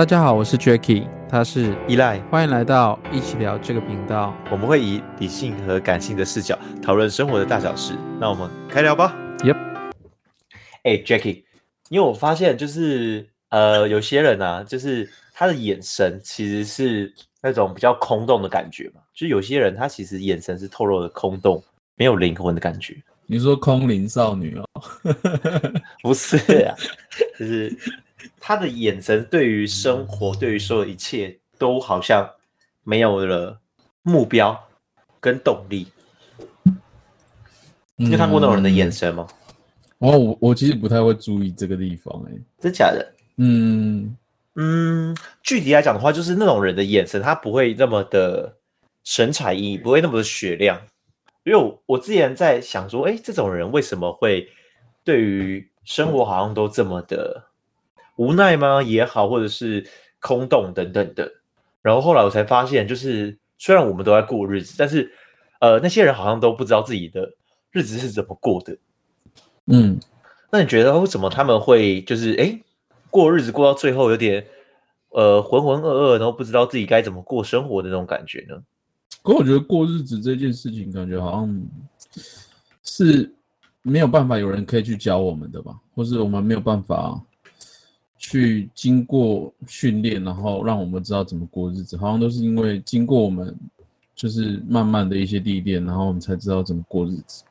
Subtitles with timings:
[0.00, 4.34] 大家好，我是 Jacky，他是依赖，欢迎来到一起聊这个频道。
[4.50, 7.92] 我们会以理性和感性的视角讨论生活的大小事。
[8.18, 9.14] 那我们开聊吧。
[9.40, 9.58] Yep。
[10.84, 11.44] 哎，Jacky，
[11.90, 17.12] 因为我发现就是呃，有些人啊，就是他的眼神其实是
[17.42, 19.02] 那种比较空洞的感觉嘛。
[19.12, 21.62] 就有些人他其实眼神是透露的空洞，
[21.96, 22.96] 没有灵魂的感觉。
[23.26, 24.64] 你说空灵少女哦？
[26.02, 26.74] 不是啊，
[27.38, 27.76] 就是。
[28.40, 32.28] 他的眼神对于生活，对于所有一切，都好像
[32.82, 33.60] 没有了
[34.02, 34.58] 目标
[35.20, 35.86] 跟动力。
[37.94, 39.28] 你有看过那种人的眼神吗？
[39.98, 43.14] 哦，我我其实不太会注意这个地方，哎，真假的？
[43.36, 44.16] 嗯
[44.54, 48.56] 嗯，具体来讲的话，就是那种人的眼神，他不会那么的
[49.04, 50.80] 神采奕奕，不会那么的雪亮。
[51.44, 54.48] 因为我我之前在想说，哎，这种人为什么会
[55.04, 57.49] 对于生活好像都这么的？
[58.20, 59.82] 无奈吗也好，或者是
[60.20, 61.32] 空洞等等的，
[61.80, 65.10] 然后后来我才发现，就是虽然我们都在过日子，但是
[65.58, 67.32] 呃，那些人好像都不知道自己的
[67.70, 68.76] 日子是怎么过的。
[69.72, 69.98] 嗯，
[70.52, 72.60] 那你觉得为什么他们会就是哎
[73.08, 74.46] 过日子过到最后有点
[75.12, 78.62] 呃浑浑噩噩，然后不知道自己该怎么过生活的那种感觉呢？
[79.22, 81.66] 可我觉得过日子这件事情，感觉好像
[82.82, 83.34] 是
[83.80, 87.18] 没有办法有人可以去教我们的吧，或是我们没有办法。
[88.22, 93.56] 去经过训练，然后让我们知道怎么过日子，好像都是因为经过我们
[94.14, 97.42] 就是慢慢的一些历练，然后我们才知道怎么过日子，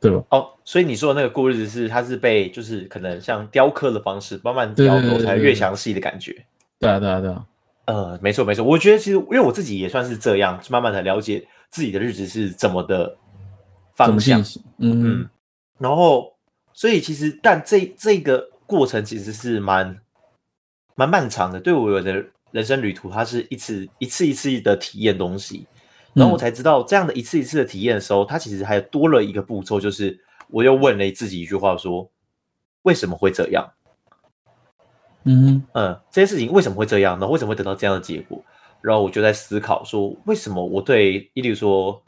[0.00, 0.24] 对吧？
[0.30, 6.34] 哦，所以你说的那个过日子是它是被就是可能像雕刻的方式慢慢雕琢才越详细的感觉。
[6.78, 7.46] 对啊，对啊，对啊。
[7.84, 13.14] 呃，没错没错，我觉得其实因为我自己也算是这样，慢慢的了解自己的日子是怎么的
[13.94, 14.40] 方向。
[14.78, 15.28] 嗯嗯。
[15.76, 16.32] 然后，
[16.72, 18.48] 所以其实但这这个。
[18.70, 20.00] 过程其实是蛮
[20.94, 25.66] 蛮漫长的，对我的人生旅途，它是一次一次一次的体验东西，
[26.14, 30.16] 然后我才知道，这样的一次一次的体验的时候，它其实还多了一个步骤，就是
[30.46, 32.08] 我又问了自己一句话，说
[32.82, 33.68] 为什么会这样？
[35.24, 37.18] 嗯嗯，这些事情为什么会这样？
[37.18, 38.40] 呢为什么会得到这样的结果？
[38.80, 42.00] 然后我就在思考说，为什么我对，例如说，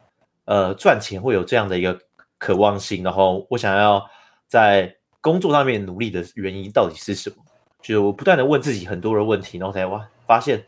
[0.45, 1.99] 呃，赚钱会有这样的一个
[2.39, 4.07] 渴望性，然后我想要
[4.47, 4.97] 在。
[5.23, 7.37] 工作上面努力的原因到底是什么？
[7.81, 10.63] 就是我不断的问自己很多的问题，然后才哇发现，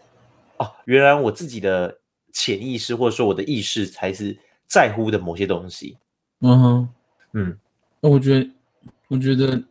[0.57, 1.97] 哦，原来我自己的
[2.33, 5.97] 潜意识或者说我的意识才是在乎的某些东西。
[6.41, 6.89] 嗯哼，
[7.35, 7.59] 嗯，
[8.01, 8.51] 那我觉得，
[9.09, 9.63] 我觉得，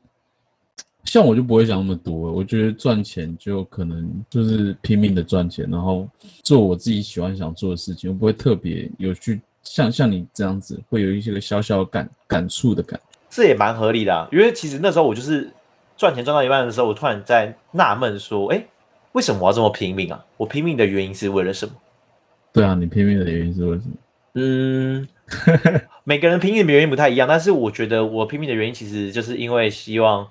[1.03, 2.31] 像我就不会想那么多。
[2.31, 6.09] 我觉得赚钱就可能就是拼命的赚钱，然后
[6.43, 13.12] 做我自己喜欢想做的事情，我不会特别有去像像你这样子，会有一些个小小感感触的感觉。
[13.35, 15.51] 这也蛮合理的啊，因为其实那时候我就是
[15.97, 18.63] 赚钱赚到一半的时候，我突然在纳闷说：“哎，
[19.13, 20.23] 为什么我要这么拼命啊？
[20.37, 21.73] 我拼命的原因是为了什么？”
[22.53, 23.95] 对啊，你拼命的原因是为什么？
[24.35, 25.07] 嗯，
[26.05, 30.27] 每个人拼命的原因不太一样，但是我觉得我拼命的原因其实就是因为希望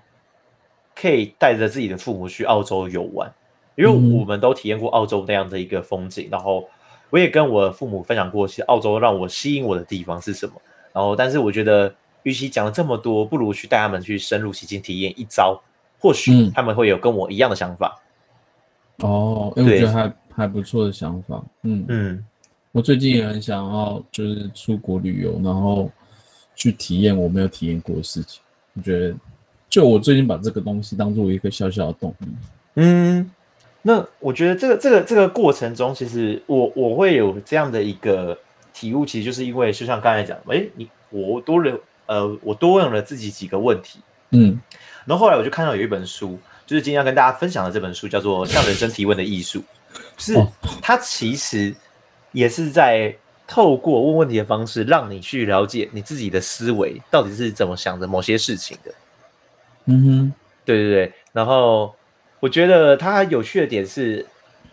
[0.94, 3.32] 可以带着自己的父母去澳洲游玩，
[3.74, 6.68] 因为我们都体验过澳洲那样的一个风景，然后
[7.10, 10.52] 我也跟我父母分享过，其实澳洲让我吸引我的地方是什么。
[10.92, 11.92] 然后，但是我觉得。
[12.24, 15.60] 与其讲了这么多，不如去带他们去深入其境体验一遭，
[15.98, 18.00] 或许他们会有跟我一样的想法。
[18.98, 21.42] 嗯、哦，因为我觉得还还不错的想法。
[21.62, 22.24] 嗯嗯，
[22.70, 25.90] 我最近也很想要，就是出国旅游，然后
[26.54, 28.40] 去体验我没有体验过的事情。
[28.74, 29.14] 我觉得，
[29.68, 32.28] 就我最近把这个东西当做一个小小的动力。
[32.74, 33.28] 嗯，
[33.82, 38.38] 那我觉得这个这个这个过程中，其实我我会有这样的一个
[38.72, 41.76] 体悟，其实就是因为就像刚才讲，诶，你我多了。
[42.12, 44.00] 呃，我多问了自己几个问题，
[44.32, 44.60] 嗯，
[45.06, 49.60] 然后后来我就看到有一本书，就是今天要跟大家分享的这本书，叫做《向人生提问的艺术》，
[50.22, 50.36] 是
[50.82, 51.74] 它其实
[52.32, 53.16] 也是在
[53.46, 58.94] 透过问问题的方式，让你去了解你自己的思维到底是怎么想的某些事情的。
[59.86, 60.32] 嗯哼，
[60.66, 61.12] 对对对。
[61.32, 61.94] 然后
[62.40, 64.26] 我觉得它有趣的点是，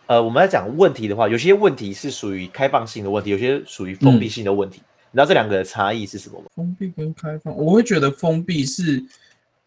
[0.07, 4.79] 呃，我们在讲问题的话，有些问题是属于开放性的问题，有些属于封闭性的问题。
[4.79, 6.45] 嗯你知道这两个的差异是什么吗？
[6.55, 9.03] 封闭跟开放，我会觉得封闭是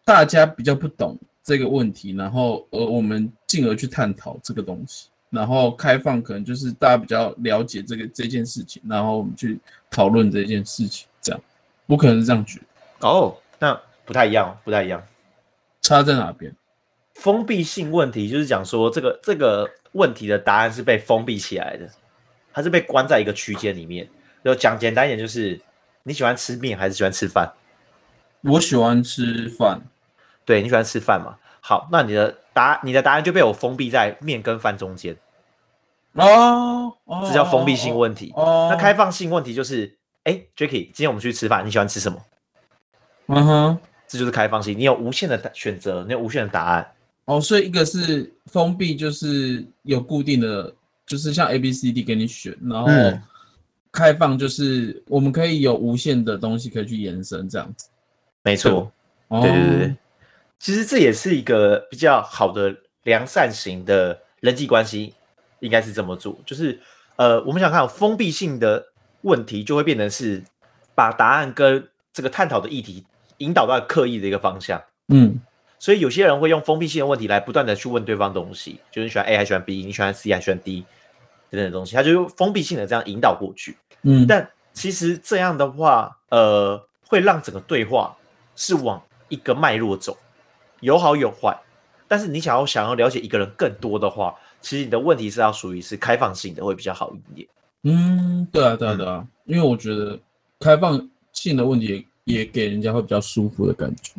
[0.05, 9.59] 大家比较不懂这个问题，然后呃我们进而去探讨这个东西，然后开放可能就是大家比较了解这个这件事情，然后我们去
[9.89, 11.41] 讨论这件事情，这样，
[11.87, 13.07] 我可能是这样觉得。
[13.07, 15.03] 哦，那不太一样，不太一样，
[15.81, 16.55] 差在哪边？
[17.15, 21.89] 封闭性问题就是讲说这个这个问题的答案是被封闭起来的，
[22.53, 24.07] 它是被关在一个区间里面。
[24.43, 25.59] 就讲简单一点，就是
[26.03, 27.51] 你喜欢吃面还是喜欢吃饭？
[28.41, 29.81] 我喜欢吃饭。
[30.45, 31.37] 对，你喜欢吃饭嘛？
[31.61, 35.15] 好，那你的答你的答案就被我封闭在面跟饭中间。
[36.13, 36.93] 哦，
[37.25, 38.33] 这叫封闭性问题。
[38.35, 42.21] 哦，那开放性问题就是，哎，Jacky，今天我们去吃饭，你喜欢吃什么？
[43.27, 46.91] 嗯哼，这就是开放性，你有无限的选择，你有无限的答案。
[47.25, 50.71] 哦，所以一个是封闭，就是有固定的，
[51.05, 52.87] 就是像 A、B、C、D 给你选，然后
[53.93, 57.87] 开放就是我们可以有无限的东西可以去延伸，这样子。
[58.43, 58.91] 没错，
[59.29, 59.95] 对对对对，
[60.59, 65.13] 其实这也是一个比较好的良善型的人际关系。
[65.59, 66.77] 应该是这么做，就是
[67.15, 68.85] 呃，我们想看封闭性的
[69.21, 70.43] 问题，就会变成是
[70.93, 73.05] 把答案跟这个探讨的议题
[73.37, 74.83] 引导到刻意的一个方向。
[75.07, 75.39] 嗯，
[75.79, 80.83] 所以有些人会用封闭性的问题来不断的去问对方东西，就是你喜欢 A 还喜欢 B，你喜欢 C 还喜欢 D
[81.49, 83.77] 等等的东西，他就用封闭性的这样引导过去。
[84.03, 88.15] 嗯，但其实这样的话，呃，会让整个对话
[88.55, 90.17] 是往一个脉络走，
[90.79, 91.57] 有好有坏。
[92.07, 97.47] 但是你想要想要了解一个人更多的话，其实你的问题是要属于是开放性的，会比较好一点。
[97.83, 100.19] 嗯，对啊，对啊，对啊，因为我觉得
[100.59, 104.13] 开放性的问题也，也给人家会比较舒服的感觉。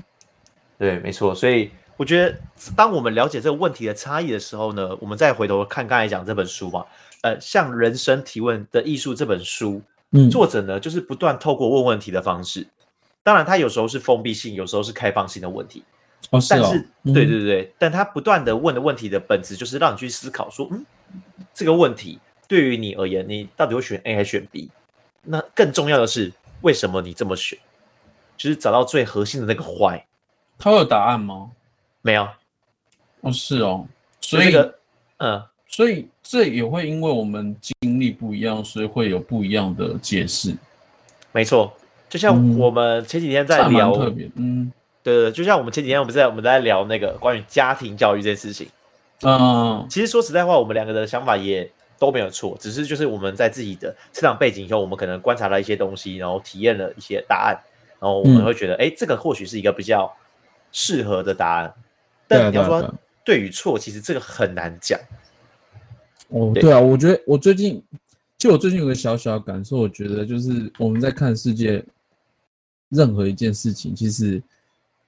[0.76, 1.34] 对，没错。
[1.34, 2.36] 所以我觉得，
[2.74, 6.84] 当我们了解这个问题的差异的时候呢，我们再回头看刚才讲这本书嘛，
[7.24, 9.80] 呃，向人生提问的艺术这本书，
[10.10, 12.66] 嗯，作者呢就是不断透过问问题的方式，
[13.22, 15.82] 当然他有时候是封闭性，有时候是开放性的问题。
[16.28, 20.84] 哦，是哦，但是，对对对，嗯、但他不断的问的问题的本质就是让你去思考说，嗯，
[21.54, 24.70] 这个问题对于你而言，你到底会选 A 还是选 B？
[25.22, 26.30] 那更重要的是，
[26.60, 27.58] 为什么你这么选？
[28.36, 30.02] 就是找到最核心的那个 why。
[30.58, 31.52] 他有答案吗？
[32.02, 32.28] 没有。
[33.22, 33.86] 哦，是哦，
[34.20, 34.78] 所以，所以、这个，
[35.16, 40.54] 嗯，所以这也会因为我们经历不一样，所以会有不一样的解释。
[41.32, 41.72] 没错，
[42.08, 44.72] 就像我们前几天在聊，嗯、特别，嗯。
[45.02, 48.66] 对对，就像我们前几天我们在我们在聊那个关于家庭教育这件事情，
[49.20, 57.54] 嗯，其实说实在话，我们两个的想法也都没有错，只是就是我们在自己的成长背景以后，我们可能观察了一些东西，然后体验了一些答案，
[58.00, 60.10] 然后我们会觉得，哎、嗯，这个或许是一个比较
[60.72, 61.74] 适合的答案。
[62.26, 64.98] 但你要说对与错，其实这个很难讲。
[66.28, 67.82] 哦，对啊，我觉得我最近，
[68.38, 71.84] 就我最近有个小小的感受，我觉得就是我们在看世界，
[72.88, 74.42] 任何一件事情，其实。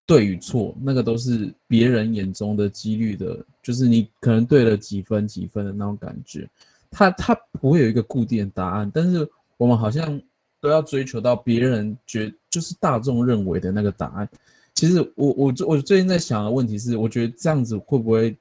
[0.08, 6.48] 对与错，那个都是别人眼中的几率的，就是你可能对了几分几分的那种感觉，
[6.92, 10.22] 它它不会有一个固定的答案，但是我们好像
[10.60, 14.28] 都要追求到别人觉就是大众认为的那个答案。
[14.74, 18.36] 其实我我我最近在想的问题是，我觉得这样子会不会，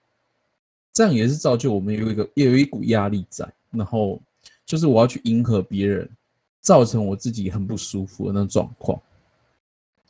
[0.95, 4.19] 这样也是造就我们有一个也有一股压力在，然后
[4.65, 6.09] 就是我要去迎合别人，
[6.61, 8.97] 造成我自己很不舒服的那种状况。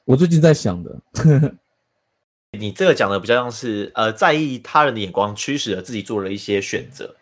[0.03, 0.95] 我最近在想的，
[2.57, 7.15] 你这个讲的比较像是呃，在意他人的眼光，驱使了自己做了一些选择，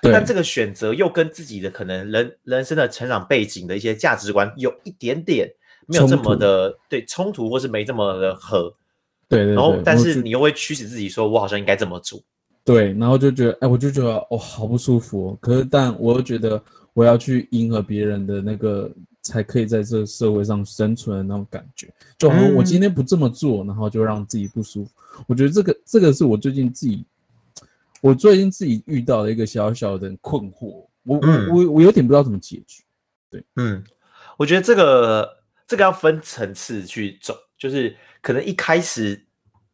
[0.00, 5.46] 但这个选择又跟自己的可能人人生的成长背景的一些价值观有一点点
[5.86, 8.74] 没有这么的对冲突，或是没这么的合，
[9.28, 12.18] 对，对，对，然后但是你又会驱使自己说，我好像应该这么做，
[12.64, 18.90] 对，然后就觉得，哎，我就觉得哦，好不舒服哦，可是但我又觉得我要去迎合别人的那个。
[19.22, 24.90] 才可以在这社会上生存的那种感觉，就好像我今天不这么做，然后就让自己不舒服。
[25.26, 27.04] 我觉得这个这个是我最近自己，
[28.00, 30.86] 我最近自己遇到的一个小小的困惑。
[31.02, 32.82] 我我我我有点不知道怎么解决。
[33.28, 33.84] 对，嗯，
[34.38, 35.30] 我觉得这个
[35.68, 39.22] 这个要分层次去走，就是可能一开始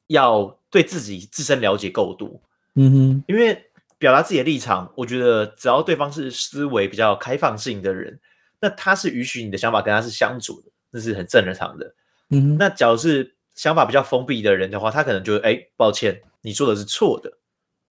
[0.09, 2.29] 要对自己自身了解够多。
[2.77, 3.65] 嗯哼，因为
[3.99, 8.21] 表达自己的立场，我觉得只要对方是思维比较开放性的人。
[8.59, 11.95] 那他是允许你的想法跟他是相处的，那是很正常的。
[12.31, 17.31] 嗯，那假如是想法比较封闭的人的话，他可能就会哎，抱歉，你做的是错的，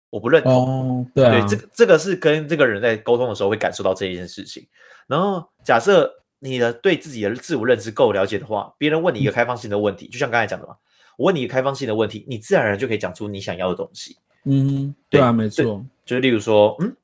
[0.08, 0.52] 我不认同。
[0.52, 4.64] 哦，对啊，对，这个这个是跟这个人在沟通的时候会感受到这一件事情。
[5.08, 6.08] 然后假设
[6.38, 10.76] 你的对自己的自我认知够了解的话，别人问你一个开放性的问题，嗯、就像刚才讲的嘛，
[11.16, 14.16] 我问你一个开放性的问题，你自然而然就可以讲出你想要的东西。
[14.44, 16.94] 嗯，对啊，没错，就是例如说，嗯，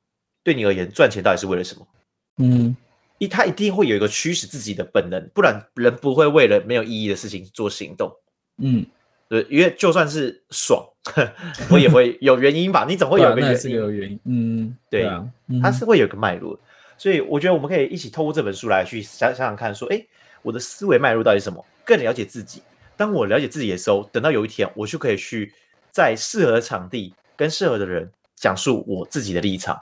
[0.43, 1.87] 对你而言，赚钱到底是为了什么？
[2.37, 2.75] 嗯。
[3.21, 8.09] 一，他一定会有一个驱使自己的本能，不然人不会为了没有意义的事情做行动。
[8.59, 8.85] 嗯，
[9.27, 10.81] 对，因为就算是爽，
[11.69, 12.85] 我也会有原因吧？
[12.87, 14.19] 你总会有个原因，是有原因。
[14.23, 15.29] 嗯，对，啊，
[15.61, 16.57] 它是会有个脉络。
[16.97, 20.01] 所以我觉得我们可以一起透过这本书来去想想想看，说，哎，
[20.41, 21.65] 我的思维脉络到底是什么？
[21.83, 22.63] 更了解自己。
[22.95, 25.53] 当我了解自己的时候，等到有一天，我就可以去
[25.91, 29.81] 在适合的场地跟适合的人讲述我自己的立场。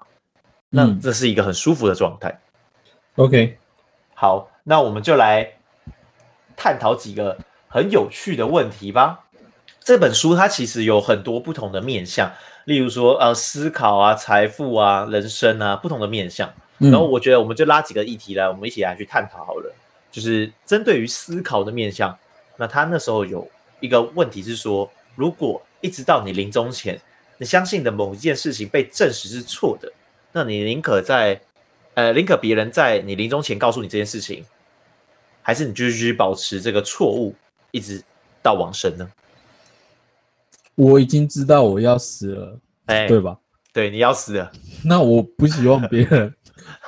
[0.69, 2.39] 那这是一个很舒服的状态。
[3.15, 3.57] OK，
[4.13, 5.53] 好，那我们就来
[6.55, 7.35] 探讨几个
[7.67, 9.25] 很有趣的问题吧。
[9.79, 12.31] 这本书它其实有很多不同的面向，
[12.65, 16.53] 例如说呃思考啊、财富啊、人生啊不同的面向。
[16.77, 19.73] 然后我觉得我们就拉几个议题来，我们一起来去探讨好了。
[20.11, 22.15] 就是针对于思考的面向，
[22.57, 23.49] 那他那时候有
[23.79, 26.99] 一个问题是说，如果一直到你临终前，
[27.37, 29.91] 你相信的某一件事情被证实是错的，
[30.31, 31.39] 那你宁可在，
[31.93, 34.43] 呃，宁可别人在你临终前告诉你这件事情，
[35.41, 37.35] 还是你继续保持这个错误，
[37.71, 38.03] 一直
[38.41, 39.09] 到往生呢？
[40.75, 43.37] 我已经知道我要死了，哎，对吧？
[43.71, 44.51] 对，你要死了。
[44.83, 46.33] 那我不希望别人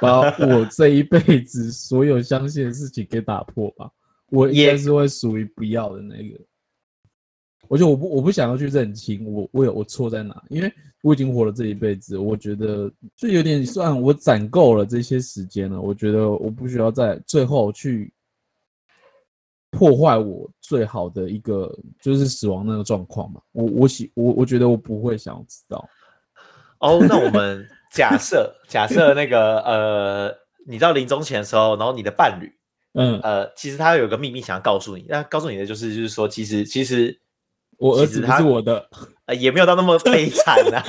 [0.02, 3.90] 把我这一辈子所有相信的事情给打破吧。
[4.32, 6.40] 我应该是会属于不要的那个。
[7.70, 10.74] 我觉得我不我不想要去认清我我有我错在哪，因为
[11.04, 15.80] 我已经活了这一辈子，我觉得就有点算我攒够了这些时间了。
[15.80, 18.12] 我觉得我不需要在最后去
[19.70, 21.72] 破坏我最好的一个
[22.02, 23.40] 就是死亡那个状况嘛。
[23.52, 25.88] 我我喜我我觉得我不会想要知道。
[26.80, 30.36] 哦，那我们假设假设那个呃，
[30.66, 32.52] 你到临终前的时候，然后你的伴侣，
[32.94, 37.16] 嗯呃，其实他有个秘密想要告诉你，那告诉你的就是就是说，其实其实。
[37.80, 38.90] 我儿子他是我的，
[39.26, 40.84] 呃，也没有到那么悲 惨啊。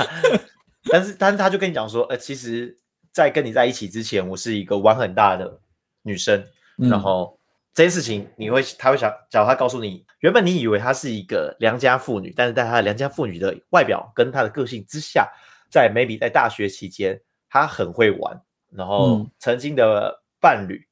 [0.90, 2.76] 但是，但是他就跟你讲说，呃，其实，
[3.12, 5.60] 在跟你在一起之前，我是一个玩很大的
[6.02, 6.44] 女生。
[6.78, 7.38] 嗯、然后
[7.72, 15.30] 这件事情，你会，他会想，假如他告诉你，原本你以为她是一个良家妇女，但是在她的良家妇女的外表跟她的个性之下，
[15.70, 18.40] 在 maybe 在大学期间，她很会玩，
[18.72, 20.88] 然后曾经的伴侣、嗯、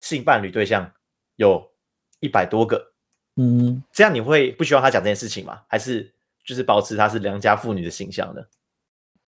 [0.00, 0.92] 性伴侣对象
[1.36, 1.64] 有
[2.20, 2.92] 一百多个。
[3.40, 5.60] 嗯，这样你会不希望他讲这件事情吗？
[5.68, 6.12] 还是
[6.44, 8.42] 就是保持他是良家妇女的形象呢？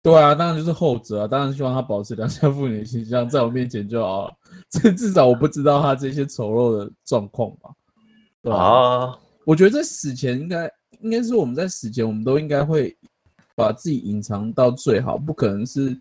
[0.02, 4.35] 对啊，当然就是后者啊，当然希望他保持良家妇女的形象，在我面前就好了。
[4.69, 7.71] 这至少我不知道他这些丑陋的状况吧？
[8.43, 10.69] 对啊，我觉得在死前应该
[11.02, 12.97] 应该是我们在死前，我们都应该会
[13.55, 15.97] 把自己隐藏到最好，不可能是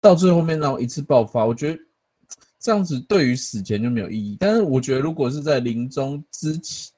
[0.00, 1.44] 到最后面让一次爆发。
[1.44, 1.78] 我觉得
[2.58, 4.38] 这样子对于死前就没有意义。
[4.40, 6.91] 但是我觉得如果是在临终之前，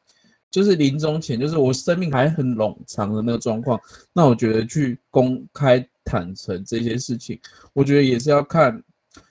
[0.54, 3.76] 就是临终前，就是我生命还很冗长的那个状况，
[4.12, 7.40] 那我觉得去公开坦诚这些事情，
[7.72, 8.80] 我觉得也是要看。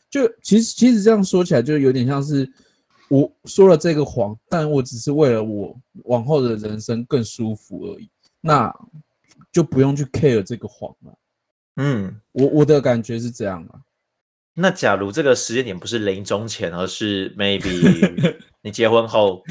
[0.09, 2.51] 就其实其实这样说起来，就有点像是
[3.07, 8.09] 我说了这个谎，但我只是为了我往后的人生更舒服而已，
[8.41, 8.69] 那
[9.49, 11.17] 就不用去 care 这个谎了。
[11.77, 13.79] 嗯，我我的感觉是这样啊。
[14.55, 19.41] 那假如这个时间点不是临终前，而是 maybe 你结婚后。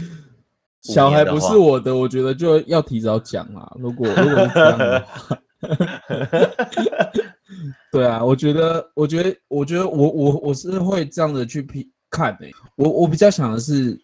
[0.83, 3.73] 小孩不是我的，我觉得就要提早讲啊。
[3.79, 5.39] 如果如果是这样的话，
[7.93, 12.53] 对啊，我觉得，我觉得，我觉得我，我我我是会这样的去批看的、欸。
[12.75, 13.97] 我我比较想的是，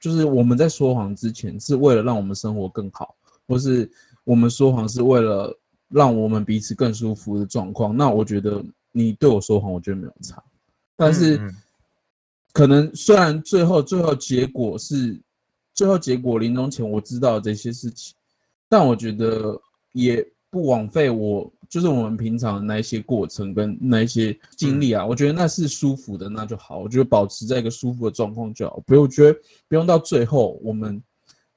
[0.00, 3.14] 就是我们在说谎之前，是为了让我们生活更好，
[3.46, 3.90] 或是
[4.24, 5.54] 我们说谎是为了
[5.90, 7.94] 让我们彼此更舒服的状况。
[7.94, 10.42] 那我觉得你对我说谎，我觉得没有差。
[10.96, 11.38] 但是，
[12.54, 15.20] 可能虽然最后最后结果是。
[15.74, 18.14] 最后结果，临终前我知道这些事情，
[18.68, 19.60] 但我觉得
[19.92, 26.78] 也不枉费我，就是我们平常的那一些过程跟那一些经历啊，我觉得那是舒服的，那就好。
[26.78, 29.38] 我觉得保持在一个舒服的状况就好，不用觉得
[29.68, 31.02] 不用到最后我们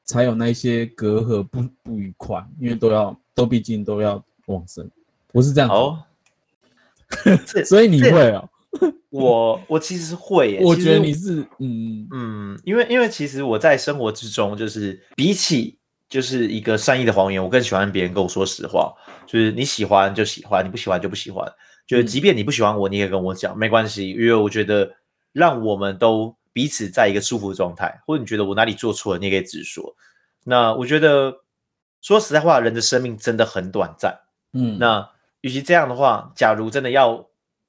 [0.06, 4.90] 才有那些隔阂不不愉快，因为都要都毕竟都要往生，
[5.28, 5.70] 不是这样。
[5.70, 6.00] 哦，
[7.66, 8.50] 所以你会啊？
[9.10, 15.80] 我我其实会耶，我觉得你是嗯嗯，因为因为其实我在生活之中，就是比起
[16.10, 18.94] 就是一个善意的谎言，我更喜欢别人跟我说实话。
[19.26, 21.50] 就是你喜欢就喜欢，你不喜欢就不喜欢。
[21.88, 24.92] 就是即便你不喜欢我，你也跟我讲没关系，因为我觉得
[25.32, 29.96] 让我们都彼此在一个舒服的状态，或者你觉得我哪里做错了，你也可以直说。
[30.44, 31.34] 那我觉得
[32.02, 34.14] 说实在话，人的生命真的很短暂。
[34.54, 35.10] 嗯，那
[35.42, 37.26] 与其这样的话，假如真的要。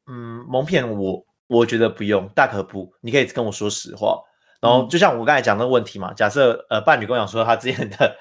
[0.06, 2.92] 嗯，蒙骗我，我觉得不用，大可不。
[3.00, 4.22] 你可以跟我说实话。
[4.60, 8.16] 然后，就像我刚才讲的问题嘛，假设呃，伴侣跟我讲说他之前的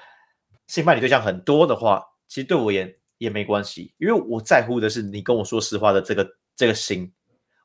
[0.66, 7.12] 性伴侣对象很多的话，其实对我也也没关系，因为我在乎的是你跟我说实话的这个这个心，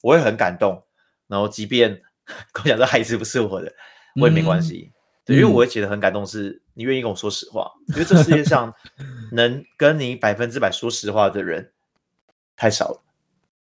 [0.02, 0.82] 我会很感动。
[1.28, 2.02] 然后，即便
[2.54, 3.72] 跟我讲这孩子不是我的，
[4.20, 4.94] 我也没关系，嗯、
[5.26, 7.70] 对，因为我会觉得很感动，是你愿意跟我说实话。
[7.90, 8.74] 因为这世界上
[9.34, 11.72] 能跟你百分之百说实话的人
[12.56, 13.04] 太少了。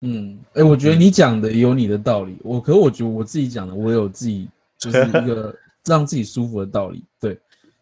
[0.05, 4.47] 嗯，哎、欸，我觉得你讲的有你的道理，我可是我觉得我自己讲的，我有自己
[4.77, 7.37] 就是一个让自己舒服的道理，对。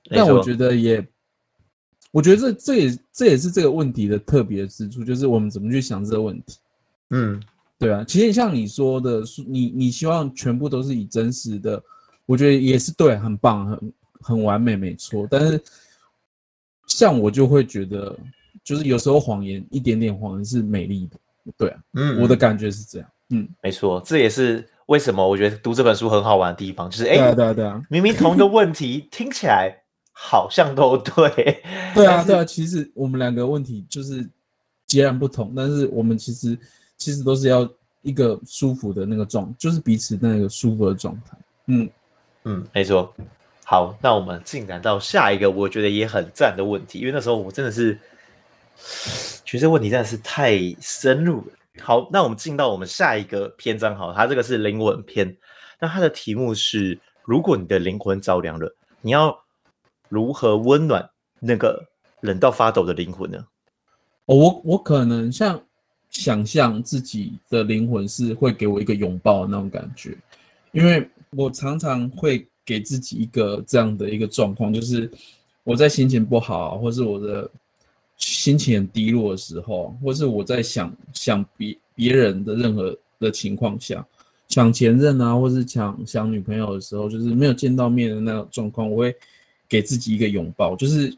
[0.09, 1.05] 但我觉得也，
[2.11, 6.57] 我觉得这这也这也是这个问题的特别之处，就是我们怎么去想这个问题。
[7.09, 7.41] 嗯，
[7.79, 11.81] 对啊，其实像你说的，你你希望全部都是以真实的，
[12.25, 15.27] 我觉得也是对，很棒，很很完美，没错。
[15.29, 15.61] 但是
[16.87, 18.17] 像我就会觉得，
[18.63, 21.17] 就是有时候谎言一点点谎言是美丽的，
[21.57, 29.75] 对啊，嗯，我的感觉是这样，嗯，没错，这也是为什么我觉得读这本书很好玩的地方，就是哎，对啊，对啊，对啊，明明同一个问题听起来
[30.11, 31.61] 好像都对，
[31.95, 34.27] 对啊，对啊，其实我们两个问题就是
[34.87, 36.57] 截然不同，但是我们其实
[36.97, 37.67] 其实都是要
[38.01, 41.89] 一个舒服的那个状，就是彼此那个舒服的状态，嗯。
[42.45, 43.13] 嗯，没错。
[43.63, 47.97] 好，那我们进展到下一个，我觉得也很赞的问题，因为那时候我真的是
[48.75, 51.53] 其实这问题真的是太深入了。
[51.81, 55.35] 好，那我们进到我们下一个篇章，好，它这个是灵魂篇，
[55.79, 59.37] 那它的题目是：如果你的灵魂着凉了，你要
[60.09, 61.83] 如何温暖那个
[62.21, 63.37] 冷到发抖的灵魂呢？
[64.25, 65.61] 哦，我我可能像
[66.09, 70.17] 想象自己的灵魂是会给我一个拥抱那种感觉，
[70.71, 72.47] 因为我常常会。
[72.65, 75.11] 给自己一个这样的一个状况，就是
[75.65, 77.51] 我在心情不好，或是我的
[78.17, 84.05] 心情很低落的时候，或是我在想想别别人的任何的情况下，
[84.47, 89.15] 想前任啊，或是想想女朋友的时候，就是没有见到面的那种状况，我会
[89.67, 91.15] 给自己一个拥抱，就是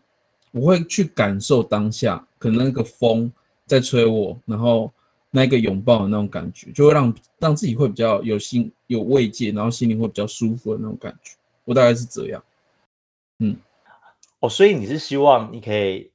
[0.52, 3.32] 我会去感受当下，可能那个风
[3.66, 4.92] 在吹我，然后。
[5.32, 11.34] 那个拥抱的那种感觉，就会让让自己会比较有心有慰藉，然后心里会比较舒服的那种感觉。
[11.66, 12.42] 我大概是这样。
[13.40, 13.54] 嗯，
[14.40, 16.10] 哦，所以你是希望你可以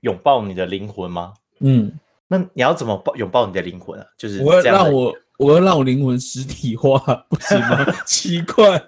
[0.00, 1.34] 拥抱你的灵魂吗？
[1.60, 1.92] 嗯，
[2.28, 4.06] 那你要怎么抱拥抱你的灵魂啊？
[4.18, 7.86] 就是我要让我我要让我灵魂实体化， 不行吗？
[8.06, 8.82] 奇怪，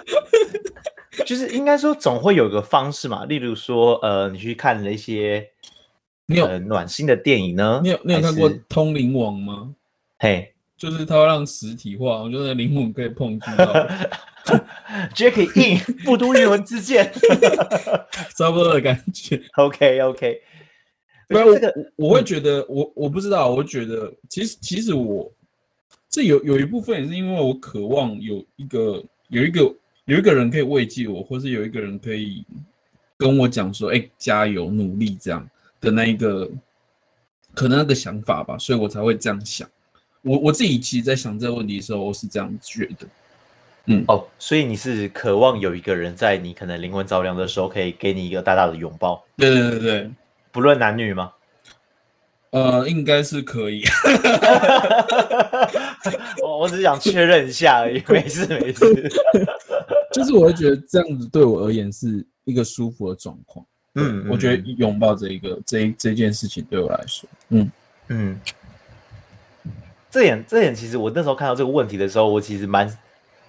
[1.26, 5.48] 就是应该说总会有个方式嘛，例如说，呃，你去看了一些。
[6.26, 7.80] 你有暖心的电影呢？
[7.82, 9.74] 你有你有看过《通灵王》吗？
[10.16, 13.86] 嘿，就是他会让实体化，我觉得灵魂可以碰触到，
[15.14, 17.12] 直接可以硬不都灵魂之剑，
[18.34, 19.38] 差不多的感觉。
[19.56, 20.40] OK OK，
[21.28, 21.54] 不然我
[21.96, 25.30] 我会觉得，我我不知道，我觉得其实其实我
[26.08, 29.60] 这有有一部分也是因为我渴望有一个有一个
[30.06, 32.42] 有一个人可以慰藉我，或是有一个人可以
[33.18, 35.46] 跟我讲说，哎，加油，努力这样。
[35.78, 36.50] 的那一个
[37.54, 39.68] 可能那个想法吧，所以我才会这样想。
[40.22, 43.06] 我我自己其实，在想这个问题的时候，我是这样觉得。
[43.86, 49.24] 嗯，哦，所以你是渴望有一个人在你可能灵魂着凉的时候，可以给你一个大大的拥抱。
[49.36, 50.10] 对对对对，
[50.52, 51.32] 不论男女吗？
[52.50, 53.82] 呃，应该是可以。
[56.42, 59.10] 我我只是想确认一下而已，没事没事。
[60.12, 63.64] 就是我会觉得这样子对我而言是一个舒服的状况。
[63.94, 67.72] 嗯，我觉得拥抱这一个这一这件事情对我来说，嗯
[68.08, 68.40] 嗯，
[70.10, 72.90] 这点这点其实我那时候看到这个问题的时候，我其实蛮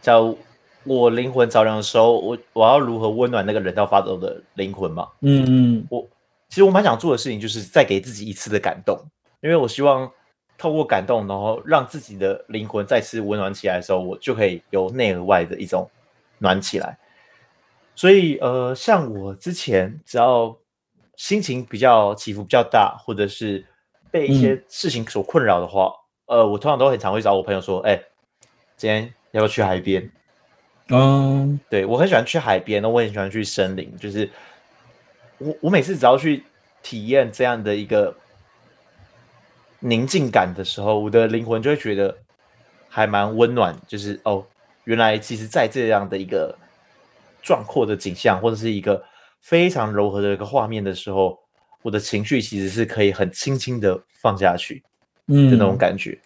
[0.02, 0.36] 叫
[0.84, 5.08] 我灵魂着凉的时候，我我要如何温暖那个人到发抖的灵魂嘛？
[5.21, 6.08] 嗯嗯，我
[6.50, 9.00] 其实我蛮想做的事情就是再给自己一次的感动，
[9.41, 10.12] 因为我希望
[10.58, 15.89] 透过感动，然后让自己的灵魂再次温暖起来的时候，我就可以由内而外的一种
[16.38, 16.97] 暖起来。
[17.95, 20.56] 所以，呃，像我之前只要
[21.15, 23.63] 心情比较起伏比较大，或者是
[24.10, 26.01] 被一些事情所困扰的话，嗯、
[26.32, 28.06] 呃，我通常都很常会找我朋友说：“哎、欸，
[28.78, 30.10] 今天要不要去海边？”
[30.88, 33.94] 嗯，对，我很喜欢去海边，那我也很喜欢去森林。
[33.98, 34.30] 就是
[35.39, 36.46] 我我每次只要去
[36.82, 38.15] 体验这样的一个
[39.80, 42.17] 宁静感的时候，我的灵魂就会觉得
[42.88, 43.78] 还蛮温暖。
[43.86, 44.46] 就是哦，
[44.86, 46.58] 原来其实，在这样的一个
[47.41, 49.04] 壮阔的景象，或者是一个
[49.41, 51.38] 非常柔和的一个画面的时候，
[51.82, 54.82] 我的情绪其实是可以很轻轻的放下去，
[55.32, 56.20] 嗯，的那种感觉。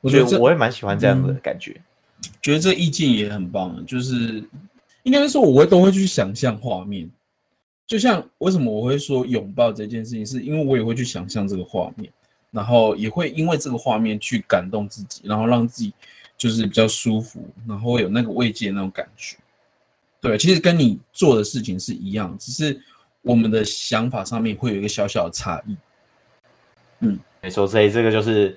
[0.00, 1.72] 我觉得我也蛮喜欢这样的感觉。
[1.76, 4.42] 嗯、觉得这意境也很棒，就是
[5.02, 7.08] 应该说我会都会去想象画面。
[7.86, 12.10] 就像为什么我会说拥抱这件事情，是因为我也会去想象这个画面，
[12.50, 15.92] 然后也会因为这个画面去感动自己，然后让自己
[16.38, 19.36] 就是比较舒服，然后会有那个慰藉那种感觉。
[20.20, 22.80] 对，其实跟你做的事情是一样，只是
[23.22, 25.76] 我们的想法上面会有一个小小的差异。
[27.00, 28.56] 嗯，没错，所以这个就是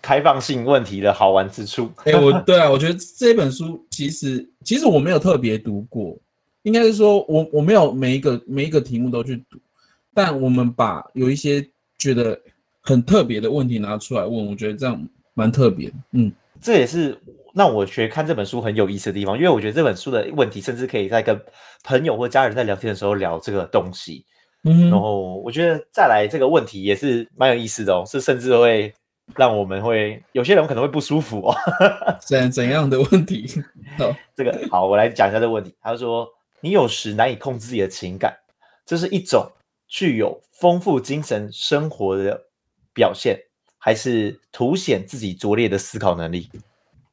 [0.00, 1.90] 开放性问题的好玩之处。
[2.04, 6.18] 哎、欸，我对啊，我觉得这本书其实其实我没有特别读过，
[6.62, 9.58] 应该是说我我没有每一个每一个题目都去读，
[10.14, 11.66] 但我们把有一些
[11.98, 12.38] 觉得
[12.80, 15.92] 很特别的问题拿出来问，我觉得这样蛮特别。
[16.12, 17.18] 嗯，这也是。
[17.54, 21.38] 让我觉得看这本书很有意思的地方，因为我觉得这本书的问题，甚至可以在跟
[21.84, 24.24] 朋友或家人在聊天的时候聊这个东西。
[24.64, 28.92] 嗯，然后我觉得再来这个问题也是蛮有意思的哦，是甚至会
[29.34, 31.54] 让我们会有些人可能会不舒服哦。
[32.24, 33.46] 怎怎样的问题？
[33.98, 35.74] 好，这个好，我来讲一下这个问题。
[35.82, 36.28] 他说
[36.60, 38.36] ：“你有时难以控制自己的情感，
[38.86, 39.50] 这是一种
[39.88, 42.40] 具有丰富精神生活的
[42.94, 43.36] 表现，
[43.78, 46.48] 还是凸显自己拙劣的思考能力？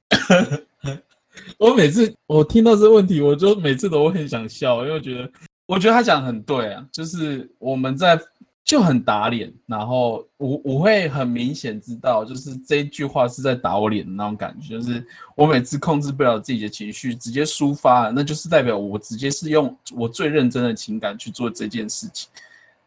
[1.58, 5.32] 我每次我听到这个问题，我就每次都会很想笑，因为我觉得，
[5.70, 8.20] 我觉得他讲很对啊，就是我们在
[8.64, 15.06] 就很打脸，然后我我会很明显知道，就是这一句话是在打我脸的那种感觉，就是
[15.36, 22.28] 我每次控制不了自己的情绪，直接抒发了，那就是代表我直接是用我最认真的情感去做这件事情，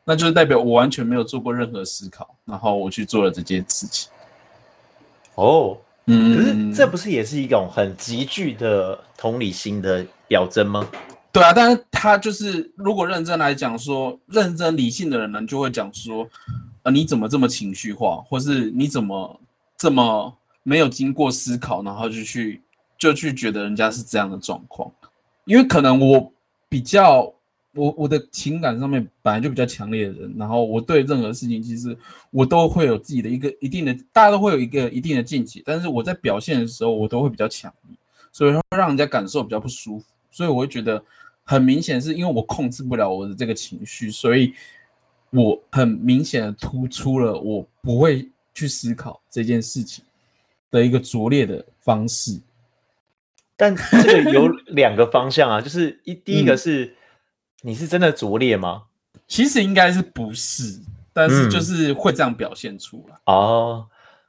[0.02, 4.10] 那就是代表我完全没有做过任何思考，然后我去做了这件事情。
[5.36, 5.78] 哦。
[6.06, 10.84] 嗯，可是这不是也是一种很极具的同理心的表征吗？
[11.32, 16.28] 对啊，但是他就是如果认真来讲说，认真理性的人呢，就会讲说，
[16.82, 19.40] 呃，你怎么这么情绪化，或是你怎么
[19.78, 22.60] 这么没有经过思考，然后就去
[22.98, 24.92] 就去觉得人家是这样的状况，
[25.46, 26.32] 因为可能我
[26.68, 27.32] 比较。
[27.74, 31.96] 我我的情感上面本来就比较强烈的人，然后我对任何事情其实
[32.30, 37.96] 我都会有自己的一个一定的，大家都会有一个一定的见解，但是我在表现的时候我都会比较强烈，
[38.30, 41.02] 所以会让人家感受比较不舒服，所以我会觉得
[41.44, 44.54] 很明显是因为我控制不了我的这个情绪，所以
[45.30, 50.04] 我很明显的突出了我不会去思考这件事情
[50.70, 52.40] 的一个拙劣的方式。
[53.56, 56.84] 但这个有 两个方向啊，就是一第一个是。
[56.84, 56.94] 嗯
[57.64, 58.82] 你是真的拙劣吗？
[59.28, 60.80] 其实应该是不是，
[61.12, 63.86] 但是就是会这样表现出来、嗯、哦。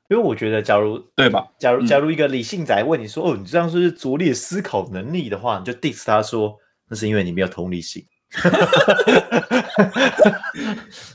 [0.08, 1.48] 因为我觉得，假如对吧？
[1.58, 8.06] 假如假如一个理性仔问你说：“嗯、哦，你这样说是拙劣思考能力的话，你就 diss 他说那是因为你没有同理心。”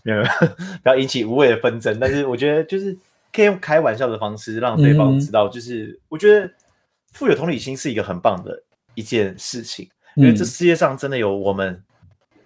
[0.04, 0.22] 没有，
[0.82, 1.98] 不要引起无谓的纷争。
[1.98, 2.96] 但是我觉得，就是
[3.32, 6.50] 可以用开玩笑的方式让对方知道，就是、嗯、我觉得
[7.12, 8.62] 富有同理心是一个很棒的
[8.94, 11.82] 一件事情，因为这世界上真的有我们。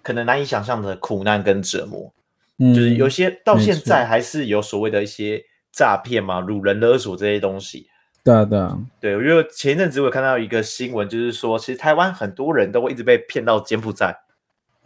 [0.05, 2.13] 可能难以想象的苦难跟折磨，
[2.59, 7.87] 嗯，就是有些到现在还是有所谓的一些诈骗嘛、掳人勒索这些东西。
[8.23, 14.17] 对啊，对啊，对，我觉得前一阵子我有看到一个新闻，就是说，其实台湾很多人都会一直被骗到柬埔寨。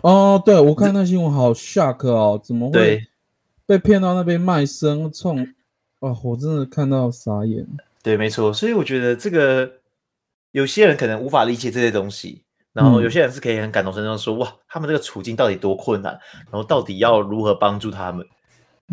[0.02, 3.06] 哦，对，我看那新闻好 shock 哦，怎么会
[3.66, 5.48] 被骗到那边卖身冲？
[6.00, 7.66] 哇，我真的看到傻眼。
[8.02, 9.72] 对，没错，所以我觉得这个
[10.52, 12.44] 有些人可能无法理解这些东西。
[12.74, 16.14] 然后有些人是可以很感同身受说，哇，他们这个处境到底多困难，
[16.52, 18.24] 然后到底要如何帮助他们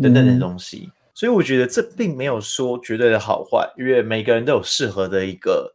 [0.01, 0.89] 等等的东西。
[1.15, 5.73] 所以我觉得这并没有说绝对的好坏，因为每个人都有适合的一个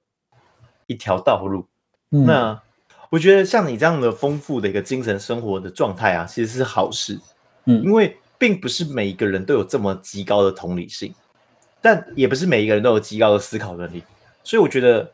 [0.87, 1.67] 一条道路。
[2.11, 2.63] 那
[3.09, 7.19] 我觉得像你这样的丰富的一个精神生活的状态啊，其实是好事。
[7.65, 11.13] 嗯，因为并不是每一个人都有这么极高的同理性，
[11.81, 14.05] 但也不是每一个人都有极高的思考能力。
[14.45, 15.11] 所以我觉得。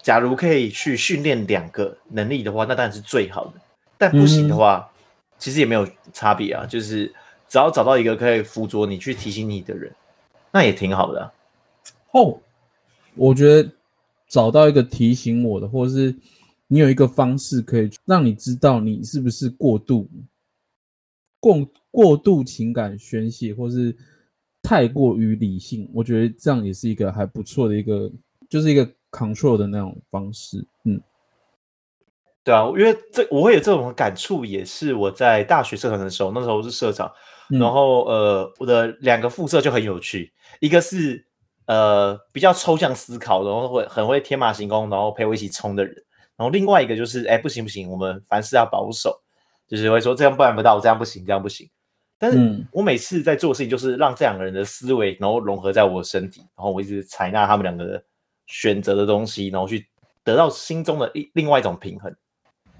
[0.00, 3.54] 假如可以去训练两个能力的话，那当然是最好的。
[3.98, 4.94] 但不行的话，嗯、
[5.38, 6.64] 其实也没有差别啊。
[6.64, 7.12] 就是
[7.48, 9.92] 只要找到一个可以辅佐你、去提醒你的人，
[10.52, 11.32] 那也挺好的、
[12.12, 12.38] 哦，
[13.14, 13.70] 我觉得
[14.28, 16.14] 找到一个提醒我的，或者是
[16.66, 20.08] 你有一个方式可以让你知道你是不是过度
[21.40, 23.96] 过过度情感宣泄，或是
[24.62, 25.90] 太过于理性。
[25.92, 28.10] 我觉得这样也是一个还不错的一个，
[28.48, 28.88] 就是一个。
[29.10, 31.00] control 的那种方式，嗯，
[32.48, 37.12] 对啊，因为这我会有这种感触，也是我在大学社团的时候，那时候是社长，
[37.50, 41.22] 嗯、然后呃，我的两个副社就很有趣，一个是
[41.66, 45.94] 呃比较抽象思考，然后会很会天马行空，然后陪我一起冲的人，
[46.38, 49.20] 然后另外一个就是哎不行不行，我们凡事要保守，
[49.68, 51.68] 就是会说这样办不到，这样不行，这样不行。
[52.18, 58.02] 但是我每次在做的事情，就是让这两个人的思维，然后融合在我身体，然后我一直采纳他们两个的。
[58.50, 59.86] 选择的东西，然后去
[60.24, 62.10] 得到心中的另另外一种平衡。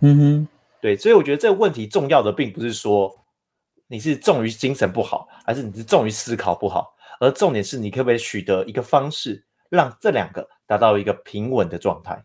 [0.00, 0.48] 嗯哼，
[0.80, 3.14] 对，所以我觉得这个问题重要的并不是说
[3.86, 12.24] 你是重于精神不好，还是你是重于思考不好，而重点是你可不可以取得一个方式，让这两个达到一个平稳的状态。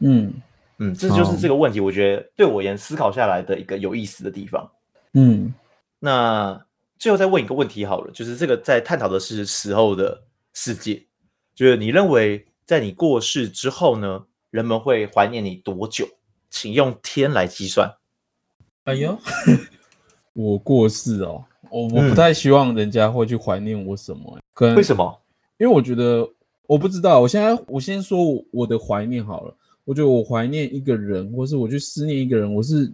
[0.00, 0.34] 嗯
[0.78, 4.70] 嗯，这就是这个问题，我觉得对我而言思考下来的一个有意思的地方。
[5.14, 5.52] 嗯，
[5.98, 6.64] 那
[6.98, 10.22] 最后再问一个问题好了，就是这个在探讨的是死后的
[10.54, 11.06] 世界，
[11.54, 12.44] 就是你认为。
[12.68, 16.06] 在你过世之后呢，人们会怀念你多久？
[16.50, 17.92] 请用天来计算。
[18.84, 19.18] 哎呦，
[20.32, 24.38] 我过世哦，我我不太希望人家会去怀念我什么。
[24.54, 25.20] 跟、为什么？
[25.58, 26.28] 因为我觉得
[26.66, 27.20] 我不知道。
[27.20, 29.54] 我现在我先说我的怀念好了。
[29.84, 32.92] 我觉得我怀念一个人，或是我去思念一个人，我是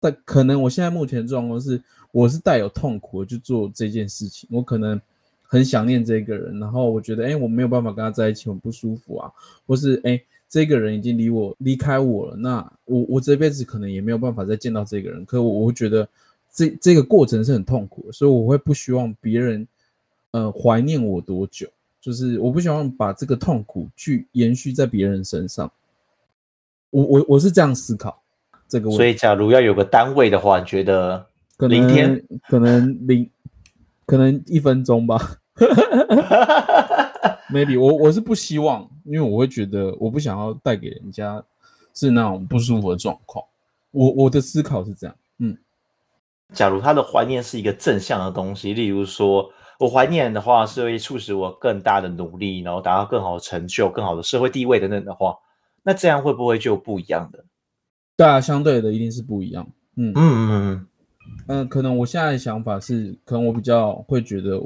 [0.00, 4.48] 但可能我现在目前状况是，我是带有痛苦的去做这件事情。
[4.52, 5.00] 我可能。
[5.44, 9.30] 很想念这个人，然后我觉得，哎，我没有办法跟他在一起，很不舒服啊。
[9.66, 10.18] 或是，哎，
[10.52, 15.24] 这个人已经离我离开我了，那我我这辈子可能也没有办法再见到这个人。
[15.24, 16.06] 可我我会觉得，
[16.52, 19.66] 这这个过程是很痛苦的，所以我会不希望别人
[20.32, 21.66] 呃怀念我多久，
[22.02, 25.72] 就是我不希望把这个痛苦去延续在别人身上。
[26.90, 28.20] 我我我是这样思考
[28.68, 28.96] 这个问题。
[28.98, 31.26] 所以，假如要有个单位的话，你觉得
[31.60, 33.30] 零天可能零
[34.04, 35.38] 可能一分钟吧。
[37.52, 41.44] Maybe 我我是不希望，因为我会觉得我不想要带给人家
[41.92, 43.44] 是那种不舒服的状况。
[43.90, 45.56] 我我的思考是这样，嗯，
[46.54, 55.36] 假如他的怀念是一个正向的东西，例如说我怀念的话是会促使我更大的努力，然后达到更好的成就、更好的社会地位等等的话，
[55.82, 57.44] 那这样会不会就不一样的？
[58.16, 59.66] 对啊，相对的一定是不一样。
[59.96, 60.86] 嗯嗯嗯嗯，
[61.48, 64.58] 嗯，可能我现在的想法是，可能我比较会觉得。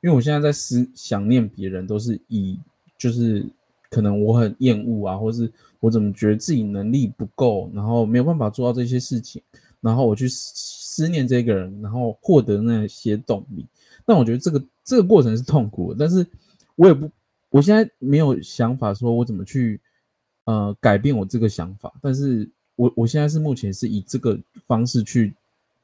[0.00, 2.56] 因为我现在在思想念别人，都是以
[2.96, 3.44] 就是
[3.90, 9.42] 可能我很厌恶啊，或是我怎么觉得自己能力不够，然后没有办法做到这些事情，
[9.80, 13.66] 然后我去思念这个人，然后获得那些动力。
[14.06, 16.24] 但我觉得这个这个过程是痛苦的，但是
[16.76, 17.10] 我也不，
[17.50, 19.80] 我现在没有想法说我怎么去
[20.44, 25.34] 呃改变我这个想法，但是我我现在是目前是以这个方式去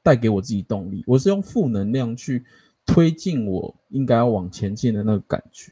[0.01, 2.45] 带给我自己动力，我是用负能量去。
[2.85, 5.71] 推进我应该要往前进的那个感觉，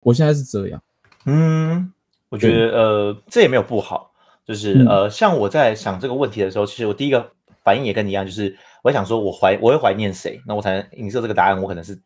[0.00, 0.82] 我现在是这样。
[1.24, 1.92] 嗯，
[2.28, 4.12] 我觉得呃，这也没有不好。
[4.44, 7.32] 就是、嗯、呃，像我在想这个问题的时候，其实我第一个
[7.64, 11.60] 反应也跟你一样，就是我想说我怀我会怀念谁，那我才能影射这个答案。
[11.60, 12.00] 我可能是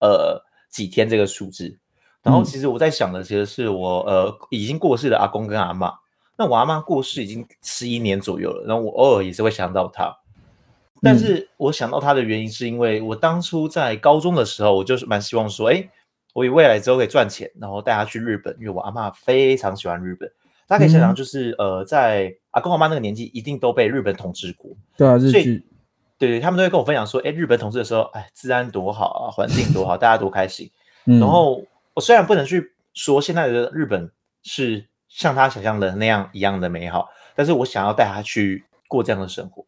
[0.00, 1.76] 呃几天这个数字。
[2.22, 5.92] 然后其实我在想的其实是我呃已经过世的阿公跟阿妈。
[6.36, 10.16] 那我阿妈过世已经十一年左右了，然后我偶尔也是会想到他。
[11.04, 15.88] 但是我想到他的原因，是因为我当初在高中的时候，我就是蛮希望说，哎，
[16.32, 20.30] 我以未来之后可以赚钱，然后带他去日本，因为我阿嬷非常喜欢日本。
[20.66, 24.70] 大家可以想想，就是、嗯、呃，在阿公阿妈那个年纪，一定都被日本统治过。
[24.96, 25.62] 对啊，所以
[26.16, 30.70] 对对，他们都会跟我分享说，哎，日本统治的时候，哎，治安多好啊，环境多好，大家多开心。
[31.04, 31.62] 然后
[31.92, 34.10] 我虽然不能去说现在的日本
[34.42, 39.66] 是像他想象的那样一样的美好，但是我想要带他去过这样的生活。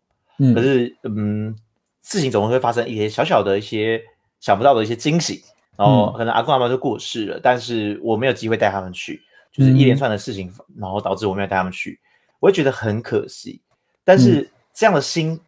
[0.55, 1.57] 可是，嗯，
[2.03, 4.03] 事情总会发生一些小小的一些
[4.39, 5.43] 想不到的一些惊喜，
[5.77, 9.23] 然后可能阿公阿妈就过世了，但是我没有机会带他们去，
[9.53, 11.99] 就是一连串的事情，然后导致我没有带他们去，
[12.39, 13.61] 我会觉得很可惜。
[14.05, 15.41] 但是这样的心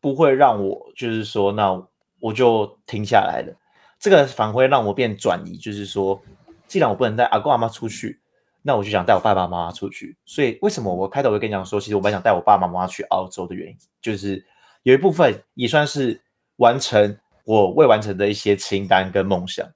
[0.00, 1.80] 不会让我就是说，那
[2.18, 3.54] 我就停下来了。
[3.98, 6.20] 这个反而会让我变转移，就是说，
[6.66, 8.18] 既然我不能带阿公阿妈出去。
[8.62, 14.44] 那我就想带我爸爸妈妈出去，所以为什么我开头会跟你讲说，其实我蛮想带我爸爸妈妈去澳洲的原因，就是
[14.82, 16.20] 有一部分也算是
[16.56, 19.66] 完成我未完成的一些清单跟梦想。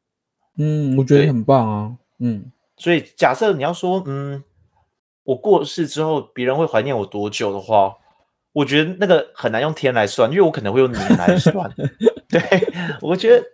[0.58, 1.96] 嗯，我觉得很棒啊。
[2.18, 4.42] 嗯，所以假设你要说，嗯，
[5.24, 7.96] 我过世之后别人会怀念我多久的话，
[8.52, 11.68] 我觉得那个很难用天来算，因为我可能会用年来算。
[12.28, 12.40] 对，
[13.00, 13.44] 我觉得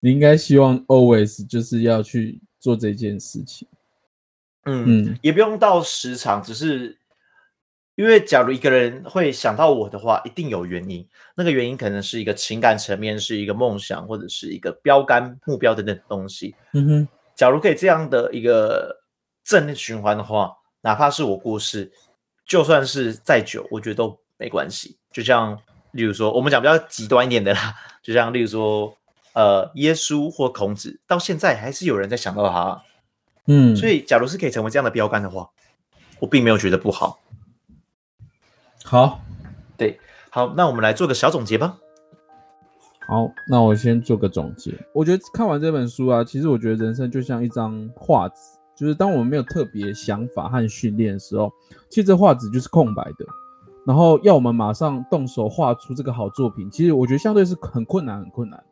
[0.00, 3.68] 你应该希望 always 就是要去做这件事情。
[4.70, 6.96] 嗯，也不用到时长，只是
[7.96, 11.06] 因为假如一个人会想到我的话，一定有原因。
[11.34, 16.54] 那个原因可能是一个情感层面，是一个梦想，或者是一个标杆目标等等东西。
[16.72, 19.02] 嗯哼，假如可以这样的一个
[19.44, 20.52] 正循环的话，
[20.82, 21.90] 哪怕是我过世，
[22.46, 24.96] 就算是再久，我觉得都没关系。
[25.12, 25.58] 就像
[25.92, 28.96] 例如说，我们讲比较极端一点的啦， 就像例如说，
[29.34, 32.82] 呃，耶稣或孔子，到现在还是有人在想到他。
[33.52, 35.50] 嗯，所以假如是可以成为这样的标杆的话，
[36.20, 37.18] 我并没有觉得不好。
[38.84, 39.20] 好，
[39.76, 39.98] 对，
[40.30, 41.76] 好，那我们来做个小总结吧。
[43.08, 44.72] 好，那我先做个总结。
[44.94, 48.36] 我觉得看完这本书啊，其实我觉得人生就像一张画纸，
[48.76, 51.52] 就是当我们没有特别想法和训练的时候，
[51.88, 53.26] 其实这画纸就是空白的。
[53.84, 58.62] 然后要我们马上动手画出这个好作品，其实我觉得相对是很困难，很困难。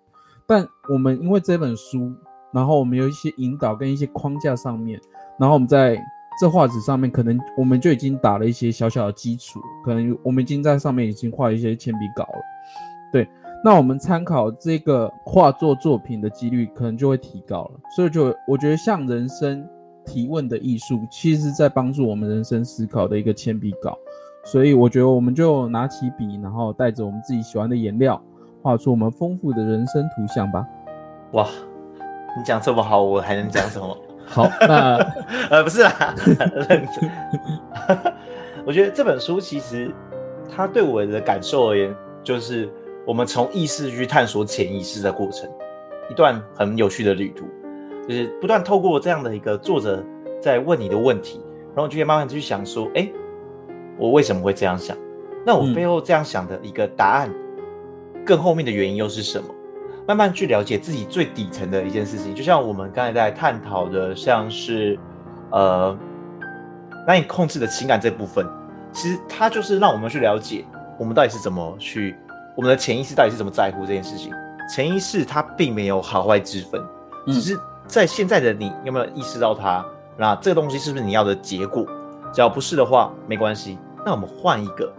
[0.46, 2.14] 但我们因为这本书。
[2.52, 5.00] 然后我们有一些引导跟一些框架上面，
[5.38, 5.98] 然后我们在
[6.40, 12.40] 这画纸上面，可能我们就已经打了一些小小的基础，可能我们已经在上面已经画一些铅笔稿了。
[13.12, 13.28] 对，
[13.64, 17.80] 那我们参考这个画作作品的几率可能就会提高了。
[17.96, 19.66] 所以就我觉得像人生
[20.04, 23.98] 提问的艺术，其实在帮助我们人生思考的一个铅笔稿。
[24.44, 28.22] 所以我觉得我们就拿起笔，然后带着我们自己喜欢的颜料，
[28.62, 30.66] 画出我们丰富的人生图像吧。
[31.32, 31.46] 哇！
[32.38, 33.98] 你讲这么好，我还能讲什么？
[34.30, 34.96] 好，那
[35.50, 36.14] 呃不是啦，
[36.68, 37.10] 认 真
[38.64, 39.90] 我觉得这本书其实
[40.54, 42.68] 它对我的感受而言，就是
[43.06, 45.48] 我们从意识去探索潜意识的过程，
[46.10, 47.46] 一段很有趣的旅途，
[48.06, 50.04] 就是不断透过这样的一个作者
[50.40, 51.40] 在问你的问题，
[51.74, 53.10] 然后就可以慢慢去想说，哎，
[53.98, 54.94] 我为什么会这样想？
[55.46, 57.32] 那我背后这样想的一个答案，
[58.26, 59.48] 更后面的原因又是什么？
[60.08, 64.98] 慢慢去了解自己最底层的一件事情，就像我们刚才在探讨的，像是
[65.50, 65.94] 呃
[67.06, 68.46] 难以控制的情感这部分，
[68.90, 70.64] 其实它就是让我们去了解
[70.98, 72.16] 我们到底是怎么去，
[72.56, 74.32] 我们的潜意识到底是怎么在乎这件事情。
[74.74, 76.82] 潜意识它并没有好坏之分，
[77.26, 79.84] 只是在现在的你有没有意识到它？
[80.16, 81.86] 那这个东西是不是你要的结果？
[82.32, 84.90] 只要不是的话，没关系，那我们换一个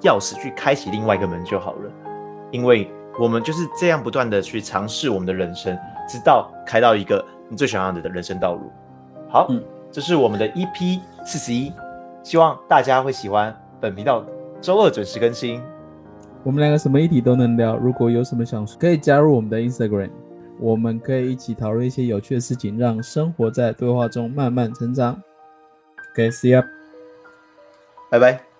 [0.00, 1.90] 钥匙去开启另外一个门就好了，
[2.50, 2.90] 因为。
[3.18, 5.76] 我们就是这样不断的去尝试我们的人生，
[6.08, 8.70] 直到开到一个你最想要的人生道路。
[9.28, 11.72] 好，嗯，这是我们的 EP 四十一，
[12.22, 13.54] 希望大家会喜欢。
[13.80, 14.24] 本频道
[14.60, 15.62] 周二准时更新。
[16.42, 20.10] 我们两个什么议题都能聊，如果有什么想说，可以加入我们的 Instagram，
[20.58, 25.22] 我们可以一起讨论一些有趣的事情，让生活在对话中慢慢成长。
[26.12, 26.62] OK，see you，
[28.10, 28.53] 拜拜。